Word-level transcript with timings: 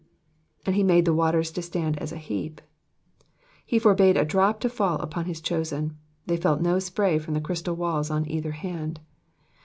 ''^And 0.65 0.73
he 0.73 0.81
made 0.81 1.05
the 1.05 1.13
wate7*s 1.13 1.51
to 1.53 1.61
stand 1.61 1.99
as 1.99 2.11
an 2.11 2.17
heap,'*^ 2.17 2.57
He 3.63 3.77
forbade 3.77 4.17
a 4.17 4.25
drop 4.25 4.59
to 4.61 4.67
fall 4.69 4.97
upon 4.97 5.25
his 5.25 5.39
chosen, 5.41 5.95
they 6.25 6.37
felt 6.37 6.59
no 6.59 6.79
spray 6.79 7.19
from 7.19 7.35
the 7.35 7.39
crystal 7.39 7.75
walls 7.75 8.09
on 8.09 8.25
cither 8.25 8.53
hand. 8.53 8.99